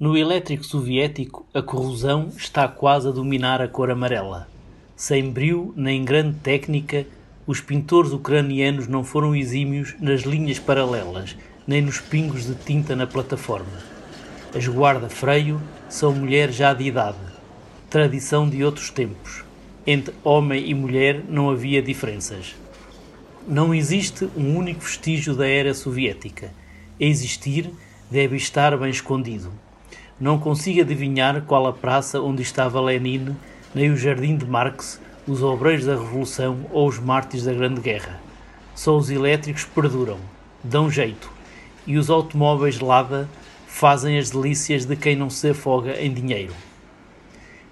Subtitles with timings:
[0.00, 4.48] No elétrico soviético, a corrosão está quase a dominar a cor amarela.
[4.96, 7.06] Sem brio nem grande técnica,
[7.46, 13.06] os pintores ucranianos não foram exímios nas linhas paralelas, nem nos pingos de tinta na
[13.06, 13.78] plataforma.
[14.52, 17.18] As guarda-freio são mulheres já de idade,
[17.88, 19.44] tradição de outros tempos.
[19.86, 22.56] Entre homem e mulher não havia diferenças.
[23.46, 26.52] Não existe um único vestígio da era soviética.
[27.00, 27.70] A existir,
[28.10, 29.52] deve estar bem escondido
[30.20, 33.34] não consigo adivinhar qual a praça onde estava Lenin,
[33.74, 38.20] nem o jardim de Marx, os obreiros da Revolução ou os mártires da Grande Guerra.
[38.74, 40.18] Só os elétricos perduram,
[40.62, 41.30] dão jeito,
[41.86, 43.28] e os automóveis Lada
[43.66, 46.54] fazem as delícias de quem não se afoga em dinheiro.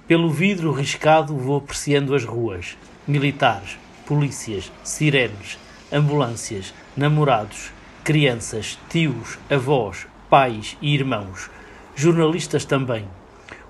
[0.06, 5.58] Pelo vidro riscado vou apreciando as ruas, militares, polícias, sirenes,
[5.92, 7.70] ambulâncias, namorados,
[8.02, 11.48] crianças, tios, avós, pais e irmãos,
[11.94, 13.06] jornalistas também.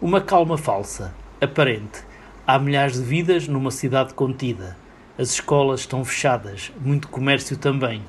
[0.01, 2.03] Uma calma falsa, aparente.
[2.47, 4.77] Há milhares de vidas numa cidade contida.
[5.19, 8.03] As escolas estão fechadas, muito comércio também.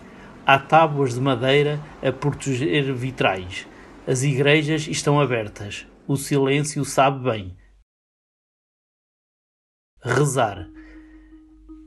[0.45, 3.67] Há tábuas de madeira a proteger vitrais.
[4.08, 5.86] As igrejas estão abertas.
[6.08, 7.55] O silêncio sabe bem.
[10.02, 10.67] Rezar.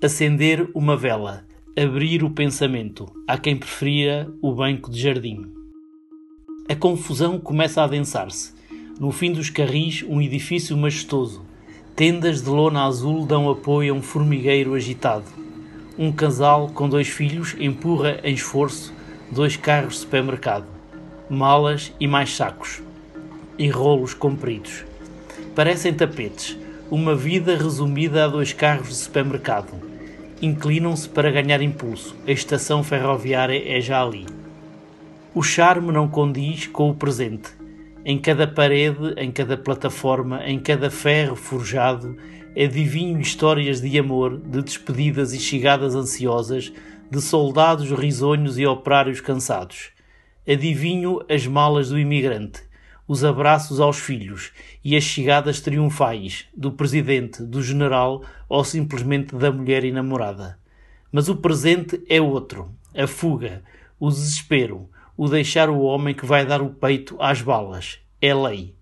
[0.03, 1.47] Acender uma vela.
[1.79, 3.13] Abrir o pensamento.
[3.29, 5.56] Há quem prefira o banco de jardim.
[6.69, 8.53] A confusão começa a adensar-se.
[8.99, 11.45] No fim dos carris, um edifício majestoso.
[11.95, 15.27] Tendas de lona azul dão apoio a um formigueiro agitado.
[15.97, 18.93] Um casal com dois filhos empurra em esforço
[19.31, 20.67] dois carros de supermercado.
[21.31, 22.83] Malas e mais sacos.
[23.57, 24.85] E rolos compridos.
[25.55, 26.57] Parecem tapetes.
[26.91, 29.73] Uma vida resumida a dois carros de supermercado.
[30.43, 32.17] Inclinam-se para ganhar impulso.
[32.27, 34.27] A estação ferroviária é já ali.
[35.37, 37.51] O charme não condiz com o presente.
[38.07, 42.17] Em cada parede, em cada plataforma, em cada ferro forjado,
[42.57, 46.73] adivinho histórias de amor, de despedidas e chegadas ansiosas,
[47.11, 49.91] de soldados risonhos e operários cansados.
[50.49, 52.63] Adivinho as malas do imigrante,
[53.07, 59.53] os abraços aos filhos e as chegadas triunfais do presidente, do general ou simplesmente da
[59.53, 60.59] mulher enamorada.
[61.13, 63.63] Mas o presente é outro, a fuga,
[64.01, 67.99] o desespero, o deixar o homem que vai dar o peito às balas.
[68.21, 68.75] É lei.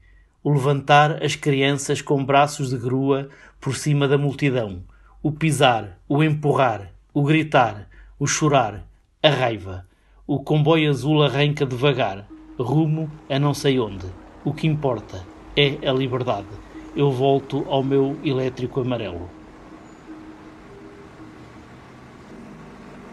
[0.43, 3.29] O levantar as crianças com braços de grua
[3.61, 4.83] por cima da multidão.
[5.23, 8.85] O pisar, o empurrar, o gritar, o chorar,
[9.23, 9.87] a raiva.
[10.27, 12.27] O comboio azul arranca devagar,
[12.59, 14.07] rumo a não sei onde.
[14.45, 15.25] O que importa
[15.57, 16.49] é a liberdade.
[16.97, 19.31] Eu volto ao meu elétrico amarelo.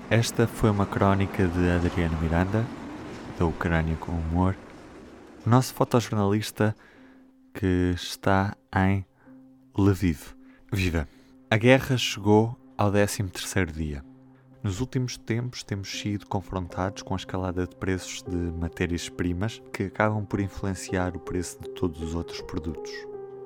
[0.10, 2.66] Esta foi uma crónica de Adriano Miranda,
[3.42, 4.56] da Ucrânia com humor.
[5.44, 6.76] O nosso fotojornalista
[7.52, 9.04] que está em
[9.76, 10.36] Lviv.
[10.72, 11.08] Viva!
[11.50, 14.06] A guerra chegou ao 13º dia.
[14.62, 20.24] Nos últimos tempos temos sido confrontados com a escalada de preços de matérias-primas que acabam
[20.24, 22.92] por influenciar o preço de todos os outros produtos.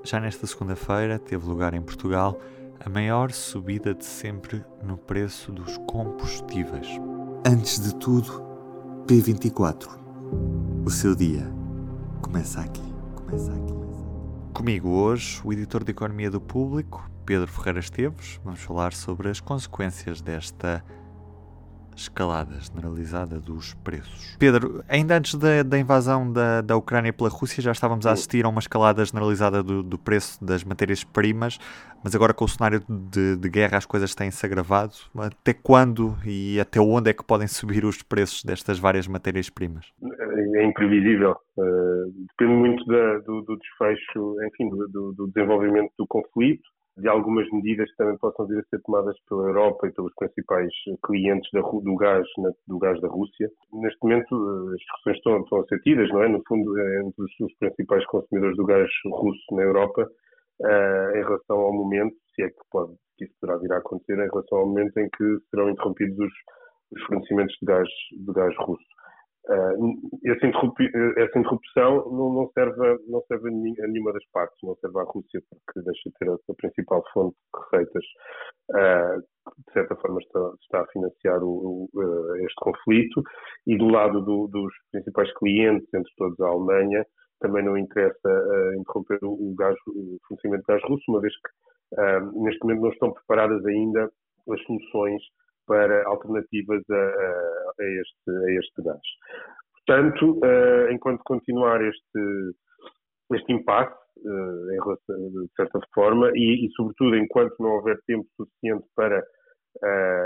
[0.04, 2.38] Já nesta segunda-feira teve lugar em Portugal
[2.86, 7.00] a maior subida de sempre no preço dos combustíveis.
[7.46, 8.45] Antes de tudo,
[9.06, 9.88] P24.
[10.84, 11.48] O seu dia
[12.24, 12.82] começa aqui.
[13.16, 13.74] Começa aqui.
[14.52, 18.40] Comigo hoje, o editor de Economia do Público, Pedro Ferreira Esteves.
[18.44, 20.84] Vamos falar sobre as consequências desta
[21.96, 24.36] escalada generalizada dos preços.
[24.38, 28.46] Pedro, ainda antes da, da invasão da, da Ucrânia pela Rússia, já estávamos a assistir
[28.46, 31.58] a uma escalada generalizada do, do preço das matérias-primas,
[32.04, 34.94] mas agora com o cenário de, de guerra as coisas têm-se agravado.
[35.18, 39.92] Até quando e até onde é que podem subir os preços destas várias matérias-primas?
[40.56, 41.36] É imprevisível.
[41.58, 47.50] Uh, depende muito da, do, do, desfecho, enfim, do, do desenvolvimento do conflito de algumas
[47.52, 50.72] medidas que também possam vir a ser tomadas pela Europa e pelos principais
[51.06, 52.26] clientes da, do, gás,
[52.68, 53.50] do gás da Rússia.
[53.74, 56.30] Neste momento, eh, as discussões estão, estão a ser tidas, não é?
[56.30, 60.10] No fundo, é entre os, os principais consumidores do gás russo na Europa,
[60.62, 64.14] uh, em relação ao momento, se é que pode, que isso poderá vir a acontecer,
[64.14, 66.34] em relação ao momento em que serão interrompidos os,
[66.94, 68.95] os fornecimentos de gás, de gás russo.
[69.48, 70.48] Uh, essa,
[71.38, 76.10] interrupção não, serve, não serve a nenhuma das partes, não serve à Rússia, porque deixa
[76.10, 78.04] de ter a, a principal fonte de receitas,
[78.72, 83.22] uh, de certa forma está, está a financiar o, uh, este conflito,
[83.68, 87.06] e do lado do, dos principais clientes, entre todos a Alemanha,
[87.40, 88.30] também não interessa
[88.80, 93.14] interromper o, gás, o fornecimento de gás russo, uma vez que neste momento não estão
[93.14, 94.10] preparadas ainda
[94.50, 95.22] as soluções
[95.68, 99.02] para alternativas a, a, este, a este gás.
[99.86, 102.56] Portanto, uh, enquanto continuar este,
[103.34, 108.88] este impasse, em relação, de certa forma, e, e, sobretudo, enquanto não houver tempo suficiente
[108.96, 109.22] para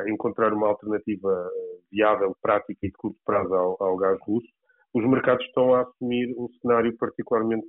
[0.08, 1.50] encontrar uma alternativa
[1.92, 4.48] viável, prática e de curto prazo ao, ao gás russo,
[4.94, 7.68] os mercados estão a assumir um cenário particularmente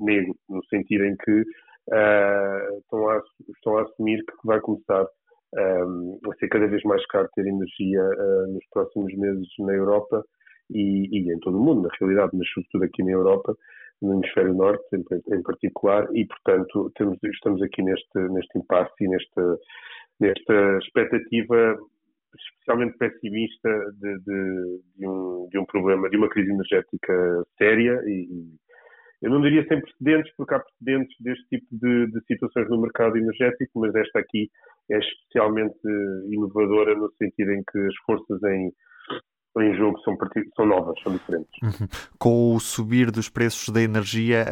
[0.00, 3.22] negro, no sentido em que uh, estão, a,
[3.54, 5.06] estão, a, assumir que vai começar
[5.56, 10.24] um, a ser cada vez mais caro ter energia uh, nos próximos meses na Europa
[10.70, 13.56] e, e, em todo o mundo, na realidade, mas sobretudo aqui na Europa,
[14.02, 19.08] no hemisfério norte em, em particular, e portanto temos, estamos aqui neste, neste impasse e
[19.08, 19.58] nesta,
[20.20, 21.78] nesta expectativa
[22.36, 23.68] especialmente pessimista
[24.00, 28.56] de, de, de, um, de um problema, de uma crise energética séria e,
[29.22, 33.16] eu não diria sem precedentes, porque há precedentes deste tipo de, de, situações no mercado
[33.16, 34.50] energético, mas esta aqui
[34.90, 35.78] é especialmente
[36.30, 38.72] inovadora no sentido em que as forças em,
[39.62, 40.16] em jogo são,
[40.56, 41.50] são novas, são diferentes.
[41.62, 41.88] Uhum.
[42.18, 44.44] Com o subir dos preços da energia,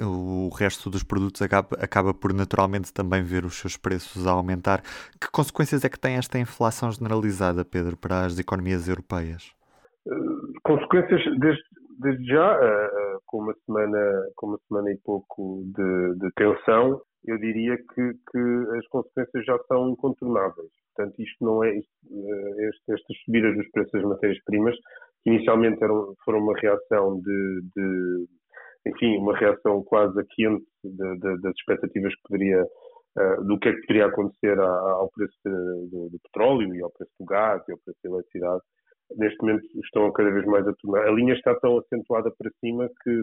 [0.00, 4.82] o resto dos produtos acaba, acaba por naturalmente também ver os seus preços a aumentar.
[5.20, 9.52] Que consequências é que tem esta inflação generalizada, Pedro, para as economias europeias?
[10.06, 11.62] Uh, consequências, desde,
[12.00, 13.98] desde já, uh, uh, com, uma semana,
[14.36, 19.58] com uma semana e pouco de, de tensão, eu diria que, que, as consequências já
[19.66, 20.70] são incontornáveis.
[20.94, 24.74] Portanto, isto não é eh, estas subidas dos preços das matérias-primas,
[25.22, 28.26] que inicialmente eram, foram uma reação de, de,
[28.86, 33.68] enfim, uma reação quase a quente de, de, das expectativas que poderia uh, do que
[33.68, 37.78] é que poderia acontecer ao preço do petróleo e ao preço do gás e ao
[37.78, 38.62] preço da eletricidade.
[39.16, 41.08] Neste momento estão cada vez mais a tornar.
[41.08, 43.22] A linha está tão acentuada para cima que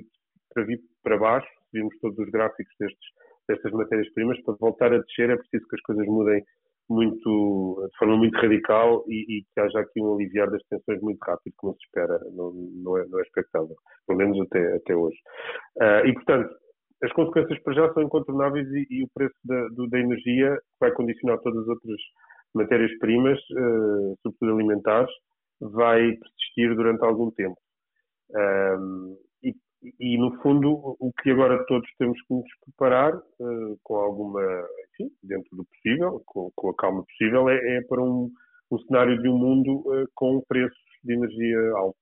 [0.53, 3.09] para vir para baixo, vimos todos os gráficos destes
[3.47, 6.43] destas matérias-primas, para voltar a descer é preciso que as coisas mudem
[6.89, 11.19] muito, de forma muito radical e, e, que haja aqui um aliviar das tensões muito
[11.23, 15.17] rápido, como se espera, não, não, é, não é expectável, pelo menos até, até hoje.
[15.77, 16.49] Uh, e, portanto,
[17.03, 20.79] as consequências para já são incontornáveis e, e o preço da, do, da energia, que
[20.79, 22.01] vai condicionar todas as outras
[22.53, 25.11] matérias-primas, uh, sobretudo alimentares,
[25.59, 27.57] vai persistir durante algum tempo.
[28.31, 29.25] Um, ah,
[29.99, 34.41] e, no fundo, o que agora todos temos que nos preparar, uh, com alguma,
[34.89, 38.31] enfim, dentro do possível, com, com a calma possível, é, é para um,
[38.71, 42.01] um, cenário de um mundo uh, com preços de energia altos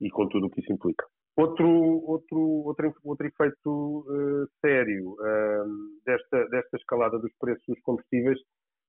[0.00, 1.04] e com tudo o que isso implica.
[1.36, 5.16] Outro, outro, outro, outro efeito uh, sério
[6.04, 8.38] desta, desta escalada dos preços dos combustíveis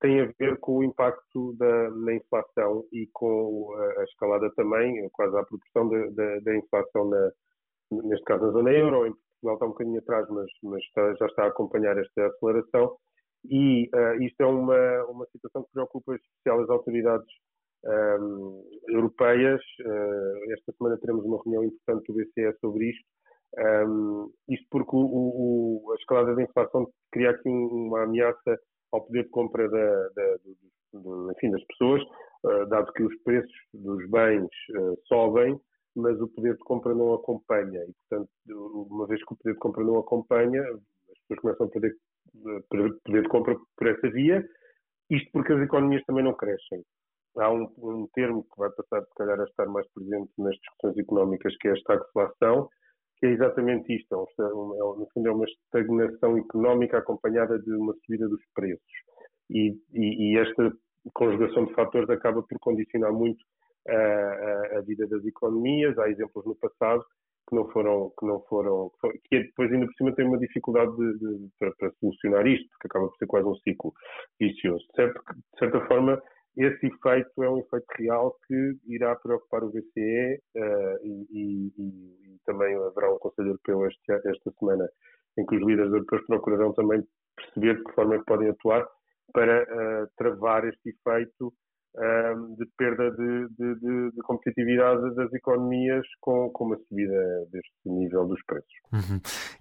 [0.01, 5.07] tem a ver com o impacto da, na inflação e com a, a escalada também,
[5.11, 7.31] quase à proporção da, da, da inflação na,
[7.91, 11.25] neste caso na zona euro, em Portugal está um bocadinho atrás, mas, mas está, já
[11.27, 12.97] está a acompanhar esta aceleração.
[13.45, 17.27] E uh, isto é uma, uma situação que preocupa em especial as autoridades
[17.83, 19.61] um, ehm, europeias.
[19.83, 23.05] Uh, esta semana teremos uma reunião importante do BCE sobre isto.
[23.57, 24.99] Um, ehm, isto porque o,
[25.85, 28.59] o, a escalada da inflação cria aqui uma ameaça
[28.91, 30.37] ao poder de compra da, da,
[30.93, 32.01] do, enfim, das pessoas,
[32.43, 34.49] uh, dado que os preços dos bens
[35.07, 35.59] sobem,
[35.95, 37.83] mas o poder de compra não acompanha.
[37.83, 38.29] E, portanto,
[38.89, 41.95] uma vez que o poder de compra não acompanha, as pessoas começam a perder
[42.69, 44.45] poder de compra por essa via,
[45.09, 46.83] isto porque as economias também não crescem.
[47.37, 50.97] Há um, um termo que vai passar, se calhar, a estar mais presente nas discussões
[50.97, 52.69] económicas, que é a estagflação,
[53.21, 54.15] que é exatamente isto.
[54.15, 58.81] É é, no fundo, é uma estagnação económica acompanhada de uma subida dos preços.
[59.49, 60.73] E, e, e esta
[61.13, 63.43] conjugação de fatores acaba por condicionar muito
[63.87, 65.97] a, a, vida das economias.
[65.99, 67.05] Há exemplos no passado
[67.47, 68.91] que não foram, que não foram,
[69.25, 72.67] que é depois ainda por cima tem uma dificuldade de, de, para, para, solucionar isto,
[72.69, 73.93] porque acaba por ser quase um ciclo
[74.39, 74.83] vicioso.
[74.95, 76.21] De, de certa forma,
[76.57, 82.39] esse efeito é um efeito real que irá preocupar o BCE uh, e, e, e,
[82.45, 84.89] também haverá um Conselho Europeu este, esta semana
[85.37, 87.03] em que os líderes europeus procurarão também
[87.35, 88.85] perceber de que forma é que podem atuar
[89.33, 91.53] para uh, travar este efeito
[92.57, 98.25] de perda de, de, de, de, competitividade das economias com, com uma subida deste nível
[98.27, 98.71] dos preços.
[98.93, 99.19] Uhum.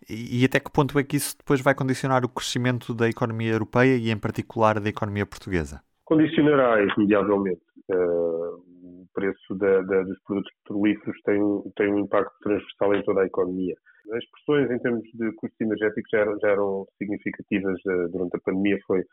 [0.08, 3.52] E, e, até que ponto é que isso depois vai condicionar o crescimento da economia
[3.52, 5.82] europeia e, em particular, da economia portuguesa?
[6.10, 7.62] Condicionará irremediavelmente.
[7.88, 11.40] Uh, o preço da, da, dos produtos petrolíferos tem,
[11.76, 13.76] tem um impacto transversal em toda a economia.
[14.12, 18.40] As pressões em termos de custos energéticos já eram, já eram significativas uh, durante a
[18.40, 19.04] pandemia, foi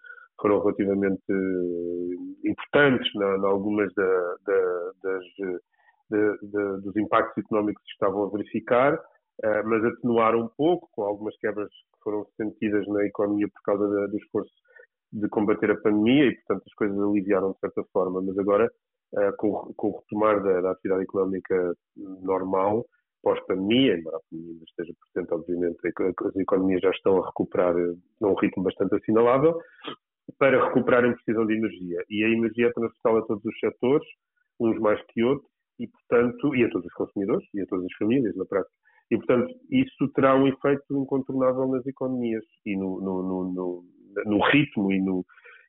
[0.41, 5.23] foram relativamente eh, importantes em algumas da, da, das,
[6.11, 11.37] de, dos impactos económicos que estavam a verificar, uh, mas atenuaram um pouco com algumas
[11.37, 14.51] quebras que foram sentidas na economia por causa da, do esforço
[15.19, 18.21] de combater a pandemia e, portanto, as coisas aliviaram de certa forma.
[18.21, 18.71] Mas agora,
[19.13, 21.73] uh, com, com, o retomar da, da, atividade económica
[22.21, 22.85] normal,
[23.23, 25.77] pós-pandemia, embora a pandemia esteja presente, obviamente,
[26.25, 27.75] as economias já estão a recuperar
[28.21, 29.59] num ritmo bastante assinalável,
[30.37, 32.03] para recuperarem precisam de energia.
[32.09, 34.07] E a energia é transversal a todos os setores,
[34.59, 37.93] uns mais que outros, e, portanto, e a todos os consumidores, e a todas as
[37.97, 38.73] famílias, na prática.
[39.09, 43.83] E, portanto, isso terá um efeito incontornável nas economias e no, no, no,
[44.25, 45.25] no ritmo e no,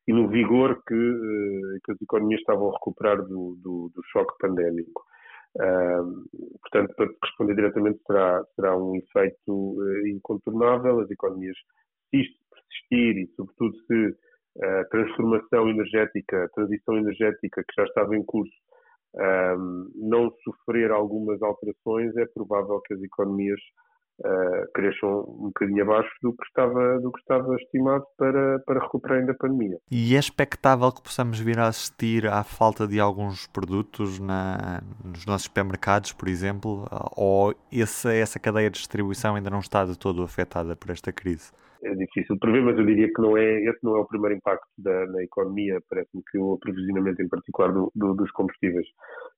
[0.07, 4.33] e no vigor que, uh, que, as economias estavam a recuperar do, do, do choque
[4.39, 5.03] pandémico.
[5.55, 6.25] Uh,
[6.61, 10.99] portanto, para responder diretamente, será, será um efeito uh, incontornável.
[10.99, 11.55] As economias,
[12.09, 14.15] se isto persistir e, sobretudo, se
[14.61, 18.51] a transformação energética, a transição energética que já estava em curso,
[19.95, 23.59] não sofrer algumas alterações, é provável que as economias
[24.19, 29.25] uh, cresçam um bocadinho abaixo do que estava, do que estava estimado para, para recuperarem
[29.25, 29.77] da pandemia.
[29.91, 35.25] E é expectável que possamos vir a assistir à falta de alguns produtos na, nos
[35.25, 40.23] nossos supermercados, por exemplo, ou essa, essa cadeia de distribuição ainda não está de todo
[40.23, 41.51] afetada por esta crise?
[41.83, 44.35] é difícil de prever, mas eu diria que não é, esse não é o primeiro
[44.35, 45.79] impacto da, na economia.
[45.89, 48.85] Parece-me que o aprovisionamento, em particular do, do, dos combustíveis,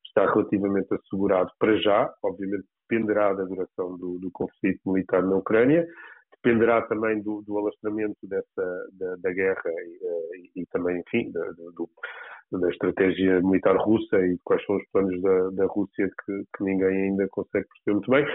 [0.05, 2.11] está relativamente assegurado para já.
[2.23, 5.87] Obviamente dependerá da duração do, do conflito militar na Ucrânia,
[6.35, 11.43] dependerá também do, do alastramento dessa, da, da guerra e, e, e, também, enfim, da,
[11.51, 11.89] do,
[12.51, 17.03] da estratégia militar russa e quais são os planos da, da Rússia que, que ninguém
[17.03, 18.25] ainda consegue perceber muito bem.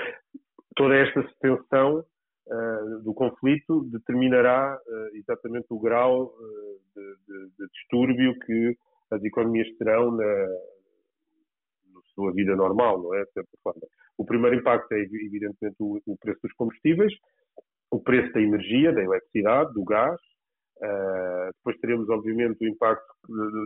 [0.75, 2.05] Toda esta suspensão
[2.47, 8.77] uh, do conflito determinará uh, exatamente o grau uh, de, de, de, distúrbio que
[9.11, 13.25] as economias terão na, na sua vida normal, não é?
[13.25, 13.83] De certa forma.
[14.27, 17.13] Primeiro impacto é, evidentemente, o, o preço dos combustíveis,
[17.91, 20.21] o preço da energia, da eletricidade, do gás,
[20.79, 23.07] Uh, depois teremos, obviamente, o impacto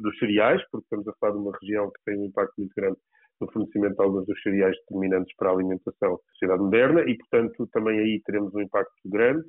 [0.01, 2.99] dos cereais, porque estamos a falar de uma região que tem um impacto muito grande
[3.41, 7.67] no fornecimento de alguns dos cereais determinantes para a alimentação da sociedade moderna e, portanto,
[7.73, 9.45] também aí teremos um impacto grande.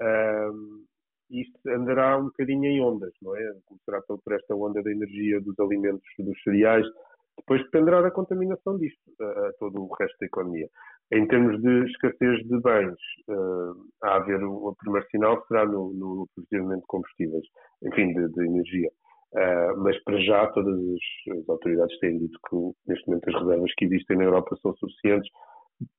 [0.00, 0.84] Uh,
[1.30, 3.52] isto andará um bocadinho em ondas, não é?
[3.66, 6.86] Começará por esta onda da energia, dos alimentos, dos cereais.
[7.46, 10.68] Depois dependerá da contaminação disto, a, a todo o resto da economia.
[11.12, 12.98] Em termos de escassez de bens,
[13.28, 17.44] uh, a haver o, o primeiro sinal será no, no de combustíveis,
[17.84, 18.90] enfim, de, de energia.
[19.32, 22.56] Uh, mas para já todas as, as, autoridades têm dito que
[22.88, 25.30] neste momento as reservas que existem na Europa são suficientes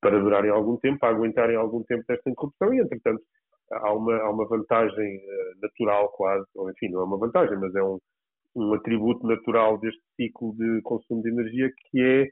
[0.01, 3.22] para durarem algum tempo, para aguentarem algum tempo desta interrupção e, entretanto,
[3.72, 7.74] há uma, há uma vantagem uh, natural quase, ou enfim, não é uma vantagem, mas
[7.75, 8.00] é um,
[8.58, 12.24] um atributo natural deste ciclo de consumo de energia que é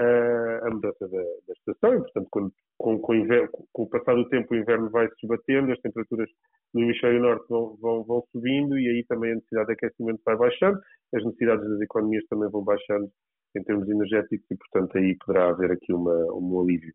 [0.00, 4.14] uh, a mudança da, da, estação e, portanto, quando, com, com, inverno, com, o passar
[4.14, 6.28] do tempo o inverno vai se esbatendo, as temperaturas
[6.72, 10.36] no hemisfério norte vão, vão, vão, subindo e aí também a necessidade de aquecimento vai
[10.36, 10.78] baixando,
[11.14, 13.10] as necessidades das economias também vão baixando
[13.56, 16.92] em termos energéticos e, portanto, aí poderá haver aqui uma, um alívio.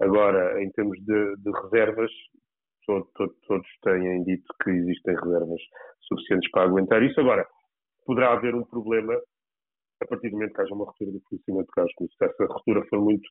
[0.00, 2.10] Agora, em termos de, de reservas,
[2.86, 5.60] todo, todo, todos têm dito que existem reservas
[6.00, 7.20] suficientes para aguentar isso.
[7.20, 7.46] Agora,
[8.04, 9.14] poderá haver um problema
[10.02, 11.90] a partir do momento que haja uma ruptura do fornecimento de gás.
[11.98, 13.28] Se essa ruptura for muito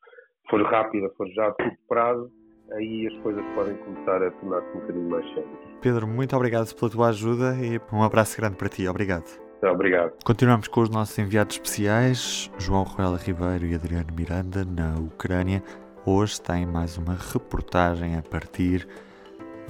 [0.50, 2.32] for rápida, for já a curto prazo,
[2.72, 5.60] aí as coisas podem começar a tornar-se um bocadinho mais sérias.
[5.82, 8.88] Pedro, muito obrigado pela tua ajuda e um abraço grande para ti.
[8.88, 9.26] Obrigado.
[9.62, 10.14] Obrigado.
[10.24, 15.62] Continuamos com os nossos enviados especiais, João Ruela Ribeiro e Adriano Miranda, na Ucrânia.
[16.06, 18.88] Hoje tem mais uma reportagem a partir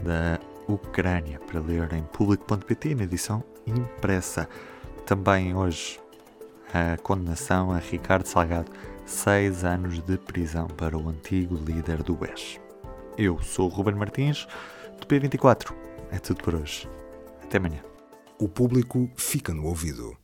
[0.03, 0.39] da
[0.71, 4.47] Ucrânia para ler em público.pt na edição impressa.
[5.09, 5.99] Também hoje
[6.71, 8.71] a condenação a Ricardo Salgado,
[9.07, 12.59] seis anos de prisão para o antigo líder do BES.
[13.17, 14.47] Eu sou o Ruben Martins,
[15.01, 15.73] do P24.
[16.11, 16.87] É tudo por hoje.
[17.41, 17.83] Até amanhã.
[18.37, 20.15] O público fica no ouvido.